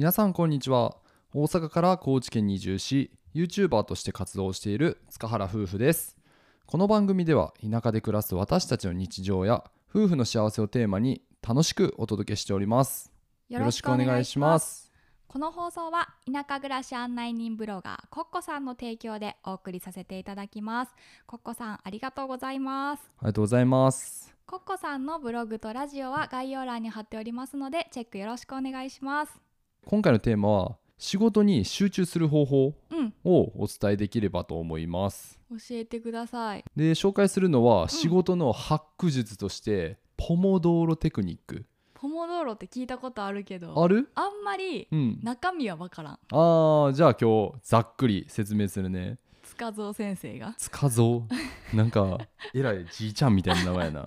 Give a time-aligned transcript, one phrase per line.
[0.00, 0.96] 皆さんこんにちは。
[1.34, 6.16] 大阪から高知県に移住し YouTuber として活動している塚原夫婦です。
[6.64, 9.62] この番組では田舎で暮らす私たちの日常や
[9.94, 13.12] 夫婦の幸せをテーマに楽しくお届けしております。
[13.50, 14.90] よろしくお願いします。
[15.28, 20.94] この放送は田舎暮らし案内人ブロガーコッコさんの提供でお送りさせていただきます。
[21.26, 23.02] コッコさんありがとうございます。
[23.18, 24.34] ありがとうございます。
[24.46, 29.49] コッコさんのブログとラジオは概要欄に貼っておりますのでチェックよろしくお願いします
[29.86, 33.14] 今回のテーマは仕事に集中する方法うん。
[33.24, 35.38] をお伝えできればと思います。
[35.50, 36.64] 教えてください。
[36.76, 41.64] で紹介するのは仕事のハック術として、ポモドーロテクニック。
[41.94, 44.08] ポモドーロって聞いたことあるけどある？
[44.14, 45.20] あんまりうん。
[45.22, 46.18] 中身はわからん。
[46.30, 49.18] あーじゃあ今日ざっくり説明するね。
[49.42, 50.54] 塚蔵先生が。
[50.56, 51.26] つかぞ
[51.74, 52.18] なんか
[52.54, 54.04] えらいじいちゃんみたいな名前やな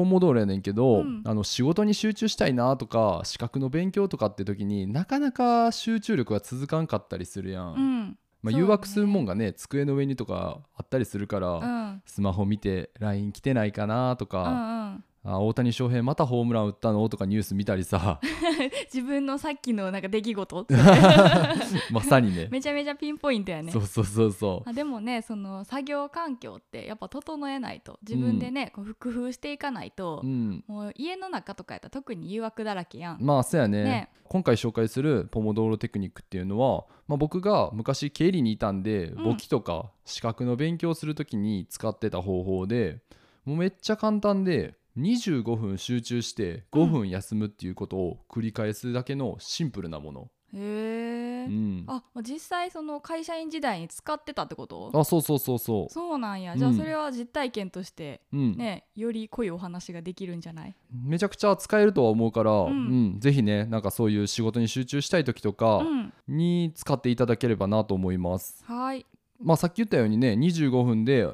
[0.00, 1.22] ポモドーロやねんけど、うん。
[1.26, 8.18] あの仕事に集中したいなとか資格の勉強とかって時になかなか集中力が続かんかったりするやん、うん。
[8.42, 12.02] まあ、誘惑するもんがね机の上にとかあったりするから、うん。
[12.06, 17.06] スマホ見て LINE 来てないかなとうか、んうんあ大谷翔平またホームラン打ったの？
[17.10, 18.20] とかニュース見たりさ。
[18.92, 20.66] 自分のさっきのなんか出来事。
[21.92, 22.48] まさにね。
[22.50, 23.70] めちゃめちゃピンポイントやね。
[23.70, 27.98] そうそうそうそあでもねその作業環境ってやっぱ整えないと。
[28.02, 33.84] 自分でね、こう工夫していかないとう、う、ん、もう家の中とかやったら特に誘惑だらけやん、まあそうやね。
[33.84, 34.08] ね。
[34.24, 39.24] 今回紹介するポモドーロテクニックっていうのは、まあ、僕が昔経理にいたんでうん。
[39.24, 43.00] 簿記とか資格の勉強する時に使ってた方法で
[43.44, 54.90] もうめっちゃ簡単で25分集中して5分休むっていうことを繰り返すだけのシンプルなもの、へえ、うん、あ実際その会社員時代に使ってたってこと？
[54.92, 55.58] あそうそうそう。
[55.58, 56.54] そそうなんや。
[56.54, 58.56] うんじゃあそれは実体験としてう、うん。
[58.56, 60.74] ね、より濃いお話ができるんじゃない？
[60.92, 63.16] めちゃくちゃ使えるとは思うから、うん。
[63.16, 63.20] ん。
[63.20, 66.12] ぜひねなんかそういう仕事に集中したい時とかうん。
[66.26, 68.64] に使っていただければなと思います。
[68.64, 69.06] はい。
[69.42, 71.26] まあ、さっき言ったようにね25分で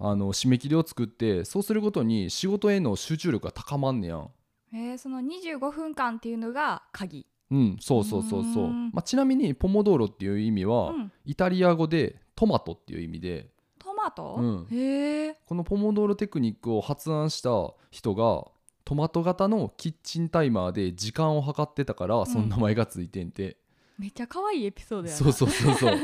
[0.00, 4.30] あの締め切りを作ってそうすることに仕事への集中力が高まんねやん。
[4.72, 7.26] えー、その25分間っていうのが鍵。
[7.50, 8.68] うん、そうそうそうそう。
[8.68, 11.12] まあ、ちなみにポモドーロっていう意味は、うん。
[11.24, 13.50] イタリア語でトマトっていう意味で。
[13.78, 14.66] トマト、うん。
[14.70, 15.36] へえ。
[15.46, 17.50] このポモドーロテクニックを発案した
[17.90, 18.44] 人が
[18.84, 23.56] トマト型のキッチンタイマーで時間を計ってたからその名前がついてんて、
[24.00, 25.18] めっちゃ可愛いエピソードやな。
[25.18, 25.98] そうそうそうそう。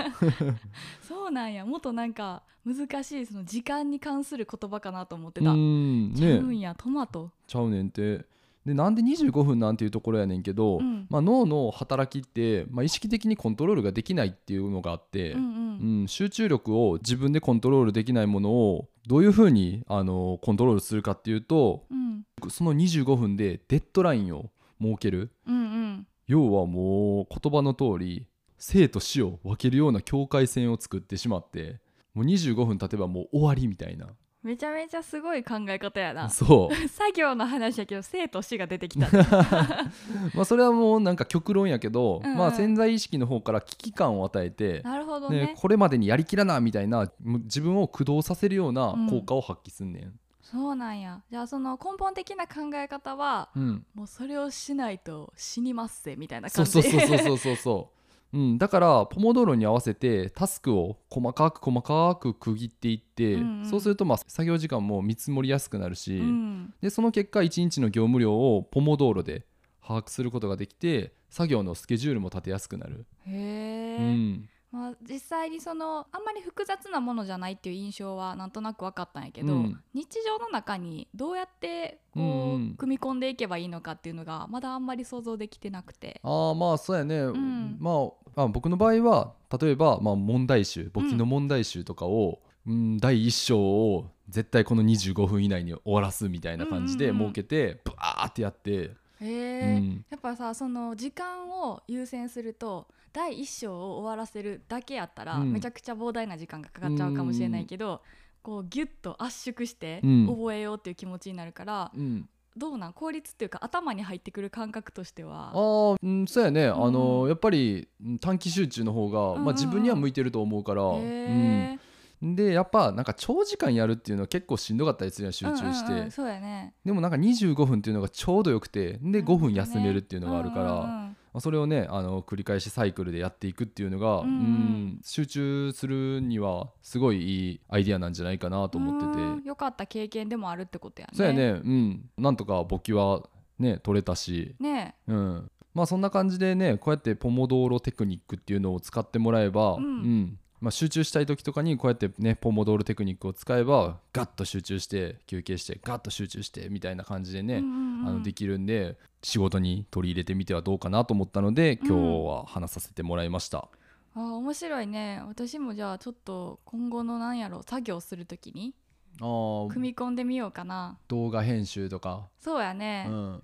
[1.02, 1.64] そうなんや。
[1.64, 6.74] もっとなんか難しいその時間に関する言葉かなと思ってうた、んちゃうんねや。
[6.76, 7.30] トマト。
[7.46, 8.26] ちゃうねんて。
[8.66, 11.06] でなんで25分なんていうところやねんけど、うん。
[11.08, 16.00] まあ、脳の働きって、まあ、意識的にコントロールができないっていうのがあって、うんうん。
[16.00, 22.26] うん、集中力を自分でコントロールできないものをどういうふうにあのコントロールするかっていうとうん。
[22.50, 24.50] その25分でデッドラインを
[24.82, 25.30] 設ける。
[25.46, 28.26] うんうん要はもう言葉の通り
[28.58, 31.80] 生と死を分けるような境界線を作ってしまって
[32.14, 34.08] もう25分経てばもう終わりみたいな。
[34.42, 36.30] めちゃめちゃすごい考え方やな。
[36.30, 36.74] そう。
[36.88, 39.08] 作業の話やけど生と死が出てきた。
[40.32, 42.38] まあそれはもうなんか極論やけど、うんうん。
[42.38, 45.40] まあ潜在意識の方から危機感を与えて、なるほどね。
[45.46, 50.14] ね、これまでにやりきらなみたいなむ自分を駆動させるような効果を発揮すんねん。
[50.50, 51.22] そうなんや。
[51.30, 56.70] じゃあその根本的な考え方はうん、もうそれをしないと死にますぜみたいな感じ。
[56.70, 57.90] そうそうそうそうそうそ
[58.32, 58.40] う、う。
[58.40, 63.66] ん、だからポモドーロに合わせてタスクを細かく細かく区切っていって、うんうん。
[63.66, 66.74] そうするとまあ作業時間も見積もりやすくなるし、うん。
[66.80, 69.46] でその結果1日の業務量をポモドーロで
[69.82, 73.04] 把握することができて作業のスケジュールも立てやすくなる。
[73.26, 79.80] へえ、うんまあ、実際にそのあんまり複雑なものじゃないっていう印象はなんとなく分かったんやけど、うん。
[79.94, 86.20] 日常の中にどうやってこう、組み込んでいけばいいのかっていうのがまだあんまり想像できてなくて。
[86.22, 87.78] ああまあそうやね、ん。
[87.80, 92.98] まあ、あ僕の場合は例えば、まあ、問題集簿記の問題集とかを、うん。
[92.98, 100.04] 第1章を絶対この25分以内に終わらすみたいな感じで設けて、ブワーってやって、へえ、うん。
[100.10, 105.50] やっぱさその時間を優先すると第一章を終わらせるだけやったら、うん。
[105.54, 108.02] めちゃくちゃ膨大な時間がかかっちゃうかもしれないけど、
[108.42, 110.26] こうギュッと圧縮してうん。
[110.28, 112.28] 覚えようっていう気持ちになるから、うん、
[112.58, 112.92] どうなん？
[112.92, 115.50] 効率っていうか頭に入ってくる感覚としては。
[115.54, 119.36] ああ、うん、そうやね、あのうんやっぱりうん短期集中の方が、うん。
[119.36, 121.78] うんまあ、自分には向いてると思うから、へ
[122.22, 126.74] うん、でやっぱなんか長時間やるっていうのは結構しんどかったりするやん集ー中して、うんうんうんそうやね。
[126.84, 131.05] でもなんか25分っていうのがちょうどよくてで5分休めるっていうのがあるから、うんうんうん
[131.36, 134.28] まあそれをねあの繰り返しサイクルでやっていくっていうのが、うん。
[134.28, 139.44] うんうん集中するにはすごいいいアイディアなんじゃないかなと思ってて、うん。
[139.44, 141.12] よかった経験でもあるってことやね。
[141.14, 141.50] そうやね。
[141.50, 142.10] うん。
[142.16, 143.28] なんとか簿記は
[143.58, 145.50] ね取れたし、ねうん。
[145.74, 158.08] まあそんな感じでねこうやってポモドーロテクニックっていうのを使ってもらえば、うんまあ、集中したい時とかにこうやってねポモドーロテクニックを使えばガッと集中して休憩してガッと集中してみたいな感じでね、うんうんうん。
[158.08, 163.68] あのできるんで仕事に取り入れてみてはどうかなと思ったので今日は話させてもらいました。
[164.14, 165.22] あー面白いね。
[165.26, 168.74] 私もじゃあちょっと今後のなんやろ作業するときに
[169.18, 170.98] 組み込んでみようかな。
[171.08, 173.40] 動画編集とか、そうやね、うん、5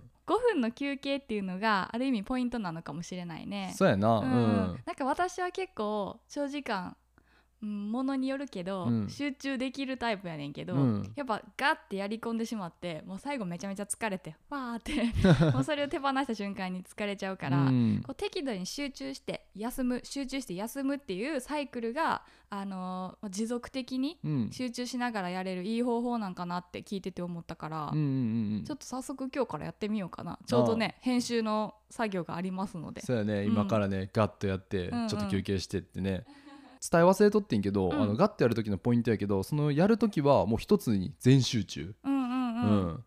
[0.53, 3.75] 分の休憩っていうのがある意味ポイントなのかもしれないね。
[3.77, 4.29] そうやな、ううん。
[4.29, 4.81] ん。
[4.87, 6.95] なんか私は結構長時間うん
[7.65, 9.09] ものによるけど、うん。
[9.09, 11.13] 集中できるタイプやねんけど、うん。
[11.15, 18.03] やっぱガッてやり込んでしまってもう最後めちゃめちゃ疲れてわーって もうそれを手放した瞬間に疲れちゃうから、うん。
[18.05, 24.51] こう適度に集中して休む集中して休むっていうサイクルが、あのー持続的にうん。
[24.51, 28.05] 集中しながらやれるいい方法なんかなって聞いてて思ったから、うんうん
[28.57, 30.39] うんちょっと早速今日からやってみようかな。
[30.47, 33.03] ちょうどね編集の作業がありますので。
[33.03, 33.47] そうやね、うん。
[33.53, 35.09] 今からねガッとやって、うんうん。
[35.09, 36.25] ちょっと休憩してってね
[36.91, 38.03] 伝え忘れとってんけど、うん。
[38.03, 42.89] あのガッとやる時のポイントやけどそのやる時はもう一つに全集中、うんうんううん。
[42.95, 43.05] ん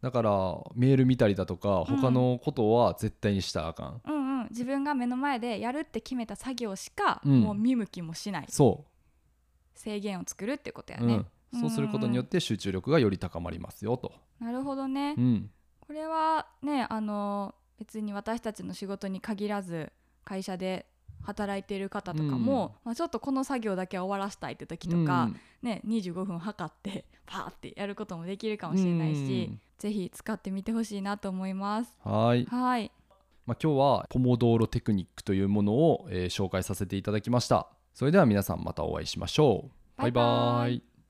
[0.00, 0.30] だから
[0.74, 1.84] メール見たりだとかうん。
[1.96, 7.40] 他のことは絶対にしたらあかん、うんうん、自分が目の前でやるって決めた作業しか、うん。
[7.42, 8.46] もう見向きもしない。
[8.48, 8.84] そ
[9.78, 11.22] 制限を作るってことやう、ね、
[11.52, 19.92] うん、そうすることによって集中力がより高まりますよと、なるほどね、うん、これはねあの別に私たちの仕事に限らず
[20.24, 20.86] 会社で
[21.22, 25.30] 働いている方とかも、まあ、ちょっとこの作業だけは終わらしたいって時とか、
[25.62, 31.94] ね、25分測って パーってやることもできるかもしれないし、ぜひ使ってみてほしいなと思います。
[32.04, 32.90] うんはい、はい。
[33.46, 37.68] まあ、今日はポモドーロテクニックというものを、えー紹介させていただきました。
[37.94, 39.70] それでは皆さんまたお会いしましょう。
[40.00, 40.82] バイババイバイイ